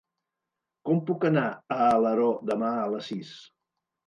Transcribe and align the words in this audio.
Com 0.89 1.01
puc 1.09 1.27
anar 1.29 1.43
a 1.75 1.77
Alaró 1.91 2.31
demà 2.53 2.73
a 2.79 2.89
les 2.97 3.13
sis? 3.13 3.37